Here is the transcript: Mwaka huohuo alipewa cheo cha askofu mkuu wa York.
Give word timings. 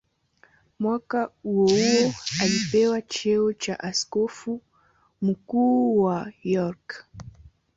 Mwaka 0.79 1.31
huohuo 1.43 2.13
alipewa 2.41 3.01
cheo 3.01 3.53
cha 3.53 3.79
askofu 3.79 4.61
mkuu 5.21 6.01
wa 6.03 6.31
York. 6.43 7.05